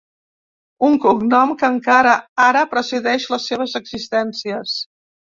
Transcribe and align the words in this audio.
Un 0.85 0.93
cognom 1.01 1.51
que 1.59 1.67
encara 1.73 2.13
ara 2.45 2.63
presideix 2.71 3.27
les 3.33 3.45
seves 3.51 3.75
existències. 3.81 4.73